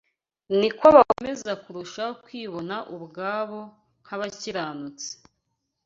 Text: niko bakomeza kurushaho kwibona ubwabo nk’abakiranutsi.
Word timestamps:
niko 0.59 0.85
bakomeza 0.95 1.51
kurushaho 1.63 2.11
kwibona 2.25 2.75
ubwabo 2.95 3.59
nk’abakiranutsi. 4.03 5.09